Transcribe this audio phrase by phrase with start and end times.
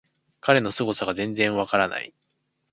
[0.39, 2.11] 彼のすごさが全然わからない